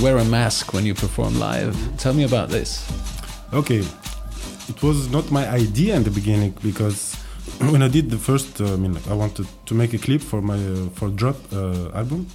Wear 0.00 0.16
a 0.18 0.24
mask 0.24 0.72
when 0.72 0.86
you 0.86 0.94
perform 0.94 1.38
live. 1.38 1.76
Tell 1.98 2.14
me 2.14 2.24
about 2.24 2.48
this. 2.48 2.90
Okay, 3.52 3.84
it 4.68 4.82
was 4.82 5.10
not 5.10 5.30
my 5.30 5.46
idea 5.48 5.94
in 5.94 6.02
the 6.04 6.10
beginning 6.10 6.54
because 6.62 7.14
when 7.72 7.82
I 7.82 7.88
did 7.88 8.10
the 8.10 8.16
first, 8.16 8.60
uh, 8.60 8.72
I 8.72 8.76
mean, 8.76 8.94
like, 8.94 9.08
I 9.08 9.14
wanted 9.14 9.46
to 9.66 9.74
make 9.74 9.92
a 9.92 9.98
clip 9.98 10.22
for 10.22 10.40
my 10.40 10.56
uh, 10.56 10.88
for 10.94 11.08
drop 11.10 11.36
uh, 11.52 11.90
album. 11.94 12.26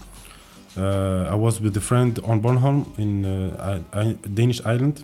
Uh, 0.77 1.27
I 1.31 1.35
was 1.35 1.59
with 1.59 1.75
a 1.77 1.81
friend 1.81 2.19
on 2.23 2.41
Bornholm 2.41 2.85
in 2.99 3.25
uh, 3.25 3.81
I, 3.93 3.99
I, 3.99 4.03
Danish 4.33 4.61
island, 4.65 5.03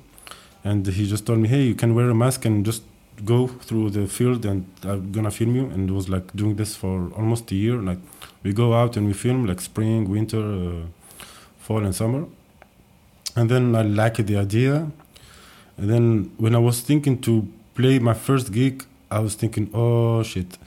and 0.63 0.85
he 0.85 1.07
just 1.07 1.25
told 1.25 1.39
me, 1.39 1.47
"Hey, 1.47 1.63
you 1.63 1.75
can 1.75 1.95
wear 1.95 2.09
a 2.09 2.15
mask 2.15 2.45
and 2.45 2.65
just 2.65 2.83
go 3.25 3.47
through 3.47 3.89
the 3.89 4.07
field, 4.07 4.45
and 4.45 4.65
I'm 4.83 5.11
gonna 5.11 5.31
film 5.31 5.55
you." 5.55 5.65
And 5.73 5.89
it 5.89 5.93
was 5.93 6.09
like 6.09 6.31
doing 6.35 6.55
this 6.57 6.75
for 6.75 7.11
almost 7.15 7.51
a 7.51 7.55
year. 7.55 7.77
Like 7.77 7.99
we 8.43 8.53
go 8.53 8.73
out 8.73 8.97
and 8.97 9.07
we 9.07 9.13
film 9.13 9.45
like 9.47 9.61
spring, 9.61 10.09
winter, 10.09 10.43
uh, 10.43 10.85
fall, 11.57 11.83
and 11.83 11.95
summer. 11.95 12.25
And 13.35 13.49
then 13.49 13.75
I 13.75 13.81
liked 13.81 14.25
the 14.25 14.37
idea. 14.37 14.91
And 15.77 15.89
then 15.89 16.31
when 16.37 16.55
I 16.55 16.59
was 16.59 16.81
thinking 16.81 17.19
to 17.21 17.47
play 17.73 17.99
my 17.99 18.13
first 18.13 18.51
gig, 18.51 18.85
I 19.09 19.19
was 19.19 19.35
thinking, 19.35 19.69
oh 19.73 20.23
shit, 20.23 20.57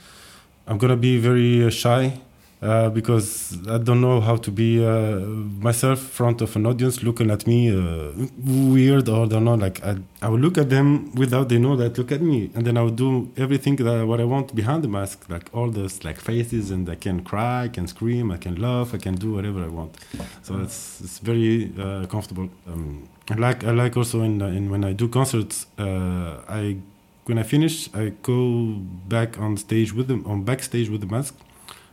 I'm 0.67 0.77
gonna 0.77 0.97
be 0.97 1.17
very 1.17 1.65
uh, 1.65 1.69
shy 1.69 2.21
uh, 2.61 2.89
because 2.89 3.55
I 3.67 3.77
don't 3.77 4.01
know 4.01 4.19
how 4.19 4.35
to 4.37 4.51
be 4.51 4.83
uh, 4.83 5.19
myself 5.61 5.99
front 5.99 6.41
of 6.41 6.55
an 6.55 6.65
audience 6.65 7.03
looking 7.03 7.29
at 7.29 7.45
me 7.45 7.69
uh, 7.69 8.11
weird 8.37 9.09
or 9.09 9.27
don't 9.27 9.45
know. 9.45 9.53
Like 9.55 9.83
I, 9.83 9.97
I 10.21 10.29
would 10.29 10.41
look 10.41 10.57
at 10.57 10.69
them 10.69 11.13
without 11.13 11.49
they 11.49 11.59
know 11.59 11.75
that 11.75 11.97
look 11.97 12.11
at 12.11 12.21
me, 12.21 12.49
and 12.55 12.65
then 12.65 12.77
I 12.77 12.81
would 12.81 12.95
do 12.95 13.31
everything 13.37 13.75
that 13.77 14.07
what 14.07 14.19
I 14.19 14.23
want 14.23 14.55
behind 14.55 14.83
the 14.83 14.87
mask, 14.87 15.29
like 15.29 15.49
all 15.53 15.69
those 15.69 16.03
like 16.03 16.19
faces, 16.19 16.71
and 16.71 16.89
I 16.89 16.95
can 16.95 17.23
cry, 17.23 17.65
I 17.65 17.67
can 17.67 17.87
scream, 17.87 18.31
I 18.31 18.37
can 18.37 18.55
laugh, 18.55 18.93
I 18.93 18.97
can 18.97 19.15
do 19.15 19.33
whatever 19.33 19.63
I 19.63 19.67
want. 19.67 19.95
So 20.41 20.59
it's 20.59 21.01
it's 21.01 21.19
very 21.19 21.71
uh, 21.79 22.07
comfortable. 22.07 22.49
Um, 22.67 23.07
I 23.29 23.35
like 23.35 23.63
I 23.63 23.71
like 23.71 23.95
also 23.97 24.21
in, 24.21 24.41
in 24.41 24.71
when 24.71 24.83
I 24.83 24.93
do 24.93 25.07
concerts, 25.09 25.67
uh, 25.77 26.41
I 26.49 26.77
when 27.25 27.37
I 27.37 27.43
finish, 27.43 27.89
I 27.93 28.13
go 28.23 28.77
back 29.07 29.37
on 29.37 29.57
stage 29.57 29.93
with 29.93 30.07
them 30.07 30.25
on 30.25 30.43
backstage 30.43 30.89
with 30.89 31.01
the 31.01 31.07
mask. 31.07 31.35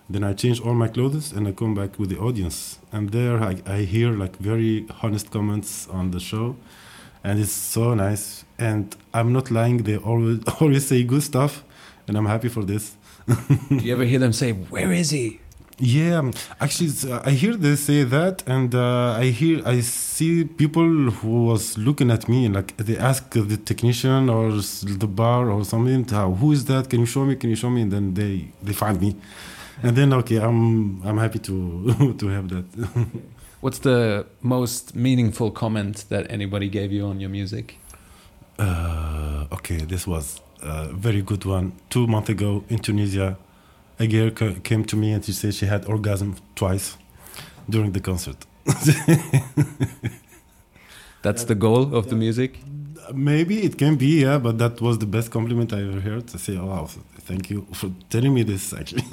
Then 0.09 0.23
I 0.23 0.35
change 0.35 0.61
all 0.61 0.75
my 0.75 0.89
clothes 0.89 1.33
and 1.33 1.49
I 1.49 1.53
come 1.53 1.75
back 1.75 1.99
with 1.99 2.11
the 2.11 2.19
audience. 2.19 2.79
And 2.93 3.11
there 3.11 3.43
I, 3.43 3.63
I 3.67 3.79
hear 3.83 4.11
like 4.13 4.37
very 4.37 4.87
honest 5.03 5.31
comments 5.31 5.89
on 5.89 6.11
the 6.11 6.21
show, 6.21 6.57
and 7.23 7.41
it's 7.41 7.53
so 7.53 7.95
nice. 7.95 8.45
And 8.59 8.95
I'm 9.13 9.33
not 9.33 9.51
lying; 9.51 9.79
they 9.79 9.97
always 9.97 10.41
always 10.61 10.87
say 10.87 11.03
good 11.05 11.23
stuff, 11.23 11.65
and 12.07 12.17
I'm 12.17 12.27
happy 12.27 12.49
for 12.49 12.65
this. 12.65 12.97
Do 13.69 13.77
you 13.77 13.93
ever 13.95 14.05
hear 14.05 14.19
them 14.19 14.33
say, 14.33 14.53
"Where 14.53 14.93
is 14.93 15.11
he"? 15.11 15.41
Yeah, 15.79 16.19
um, 16.19 16.33
actually, 16.61 16.93
uh, 17.11 17.21
I 17.25 17.33
hear 17.33 17.57
they 17.57 17.75
say 17.75 18.05
that, 18.05 18.45
and 18.47 18.73
uh, 18.75 19.17
I 19.19 19.25
hear 19.31 19.61
I 19.67 19.81
see 19.81 20.45
people 20.45 21.11
who 21.11 21.47
was 21.47 21.77
looking 21.77 22.13
at 22.13 22.29
me 22.29 22.49
like 22.49 22.77
they 22.77 22.97
ask 22.97 23.29
the 23.31 23.57
technician 23.57 24.29
or 24.29 24.53
the 24.53 25.09
bar 25.09 25.51
or 25.51 25.65
something, 25.65 26.05
who 26.39 26.53
is 26.53 26.67
that? 26.67 26.89
Can 26.89 27.01
you 27.01 27.07
show 27.07 27.25
me? 27.25 27.35
Can 27.35 27.51
you 27.51 27.57
show 27.57 27.71
me? 27.71 27.83
And 27.83 27.93
then 27.93 28.15
they 28.15 28.53
they 28.63 28.73
find 28.73 29.01
me, 29.01 29.17
and 29.83 29.97
then 29.97 30.13
okay, 30.13 30.37
I'm 30.37 31.03
I'm 31.03 31.19
happy 31.19 31.39
to 31.41 32.15
to 32.19 32.29
have 32.29 32.49
that. 32.49 32.65
What's 33.61 33.79
the 33.79 34.27
most 34.43 34.95
meaningful 34.95 35.51
comment 35.51 36.05
that 36.11 36.31
anybody 36.31 36.69
gave 36.69 36.93
you 36.93 37.07
on 37.07 37.19
your 37.21 37.31
music? 37.31 37.79
Uh, 38.59 39.47
okay, 39.53 39.79
this 39.79 40.07
was 40.07 40.41
a 40.63 40.89
very 40.93 41.23
good 41.23 41.45
one. 41.47 41.73
Two 41.89 42.07
months 42.07 42.29
ago 42.29 42.65
in 42.69 42.79
Tunisia, 42.79 43.39
a 43.99 44.07
girl 44.07 44.31
ca- 44.31 44.61
came 44.63 44.85
to 44.85 44.97
me 44.97 45.13
and 45.13 45.25
she 45.25 45.33
said 45.33 45.55
she 45.55 45.67
had 45.67 45.87
orgasm 45.87 46.37
twice 46.55 46.99
during 47.69 47.93
the 47.93 48.01
concert. 48.01 48.37
That's 51.23 51.45
the 51.45 51.55
goal 51.55 51.95
of 51.95 52.11
the 52.11 52.17
music. 52.17 52.59
Maybe 53.15 53.63
it 53.63 53.79
can 53.79 53.97
be, 53.97 54.23
yeah, 54.23 54.39
but 54.39 54.59
that 54.59 54.81
was 54.81 54.99
the 54.99 55.07
best 55.07 55.31
compliment 55.31 55.73
I 55.73 55.81
ever 55.83 56.01
heard. 56.01 56.25
I 56.35 56.39
say, 56.39 56.57
oh, 56.59 56.67
wow, 56.67 56.89
thank 57.27 57.51
you 57.51 57.67
for 57.73 57.91
telling 58.11 58.35
me 58.35 58.43
this. 58.43 58.73
Actually, 58.73 59.05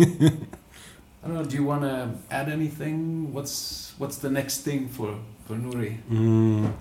I 1.24 1.28
don't 1.28 1.36
know. 1.36 1.46
Do 1.46 1.56
you 1.56 1.64
want 1.64 1.82
to 1.84 2.10
add 2.30 2.50
anything? 2.50 3.34
What's 3.34 3.94
What's 3.98 4.18
the 4.18 4.30
next 4.30 4.62
thing 4.62 4.88
for 4.88 5.16
for 5.46 5.56
Nuri? 5.56 5.98
Mm, 6.12 6.74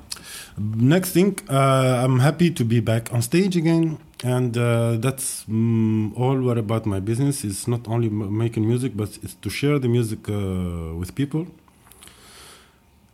next 0.76 1.10
thing, 1.12 1.38
uh, 1.48 2.02
I'm 2.04 2.18
happy 2.20 2.50
to 2.50 2.64
be 2.64 2.80
back 2.80 3.12
on 3.12 3.22
stage 3.22 3.56
again, 3.56 3.98
and 4.24 4.56
uh, 4.56 4.96
that's 4.96 5.44
mm, 5.48 6.12
all 6.16 6.40
what 6.40 6.58
about 6.58 6.86
my 6.86 7.00
business. 7.00 7.44
It's 7.44 7.66
not 7.68 7.86
only 7.88 8.08
m- 8.08 8.36
making 8.38 8.66
music, 8.66 8.92
but 8.96 9.18
it's 9.22 9.34
to 9.42 9.50
share 9.50 9.78
the 9.78 9.88
music 9.88 10.28
uh, 10.28 10.94
with 10.98 11.14
people. 11.14 11.46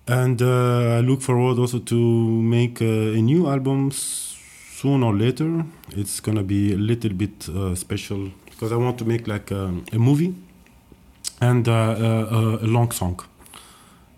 And 0.08 0.40
uh, 0.40 0.98
I 0.98 1.00
look 1.00 1.20
forward 1.20 1.58
also 1.58 1.80
to 1.80 1.96
make 1.96 2.80
uh, 2.80 3.18
a 3.18 3.20
new 3.20 3.48
album 3.48 3.90
soon 4.80 5.02
or 5.02 5.14
later. 5.14 5.64
It's 5.96 6.20
gonna 6.20 6.42
be 6.42 6.72
a 6.72 6.76
little 6.90 7.12
bit 7.22 7.48
uh, 7.48 7.74
special 7.74 8.30
because 8.50 8.72
I 8.72 8.76
want 8.76 8.98
to 8.98 9.04
make 9.04 9.26
like 9.26 9.50
um, 9.52 9.84
a 9.92 9.98
movie 9.98 10.34
and 11.40 11.68
uh, 11.68 11.72
uh, 11.72 12.58
a 12.62 12.66
long 12.66 12.90
song, 12.92 13.20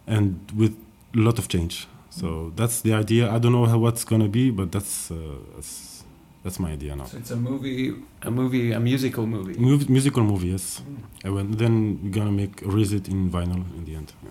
and 0.07 0.35
with 0.57 0.75
a 1.14 1.18
lot 1.18 1.38
of 1.38 1.47
change. 1.49 1.87
So 2.11 2.53
that's 2.57 2.81
the 2.83 2.92
idea. 2.94 3.31
I 3.35 3.38
don't 3.38 3.53
know 3.53 3.66
how 3.66 3.79
what's 3.79 4.05
gonna 4.05 4.29
be, 4.29 4.51
but 4.51 4.73
that's 4.73 5.11
uh, 5.11 5.16
that's, 5.55 6.05
that's 6.42 6.59
my 6.59 6.73
idea 6.73 6.97
now. 6.97 7.05
So 7.05 7.18
it's 7.18 7.31
a 7.31 7.37
movie, 7.37 7.94
a 8.23 8.31
movie, 8.31 8.73
a 8.73 8.81
musical 8.81 9.27
movie. 9.27 9.55
Mu- 9.59 9.87
musical 9.88 10.23
movie, 10.25 10.49
yes. 10.49 10.83
And 11.25 11.55
then 11.55 11.99
we're 12.03 12.11
gonna 12.11 12.33
make 12.33 12.61
release 12.62 12.92
it 12.92 13.09
in 13.09 13.31
vinyl 13.31 13.62
in 13.77 13.85
the 13.85 13.94
end. 13.94 14.12
Yeah. 14.23 14.31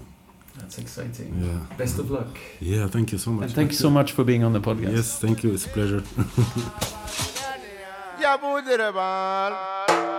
That's 0.60 0.78
exciting. 0.78 1.43
Yeah. 1.43 1.78
Best 1.78 2.00
of 2.00 2.12
luck. 2.12 2.38
Yeah. 2.60 2.88
Thank 2.88 3.12
you 3.12 3.17
so 3.17 3.32
much. 3.32 3.46
And 3.46 3.54
thank 3.54 3.72
you 3.72 3.78
so 3.78 3.89
much 3.89 4.12
for 4.12 4.24
being 4.24 4.43
on 4.43 4.54
the 4.54 4.62
podcast. 4.62 4.96
Yes, 4.96 5.20
thank 5.20 5.43
you. 5.43 5.54
It's 5.54 5.65
a 5.65 5.70
pleasure. 5.70 6.04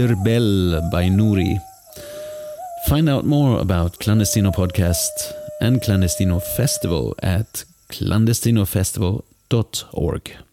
Der 0.00 0.16
Bell 0.16 0.80
by 0.90 1.10
Nuri. 1.10 1.60
Find 2.88 3.10
out 3.10 3.26
more 3.26 3.60
about 3.60 3.98
Clandestino 3.98 4.50
Podcast 4.50 5.34
and 5.60 5.82
Clandestino 5.82 6.40
Festival 6.40 7.14
at 7.22 7.66
clandestinofestival.org. 7.90 10.49